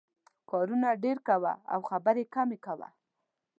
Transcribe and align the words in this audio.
کارونه 0.49 0.89
ډېر 1.03 1.17
کوه 1.27 1.53
او 1.73 1.79
خبرې 1.89 2.23
کمې 2.35 2.57
کوه. 2.65 2.87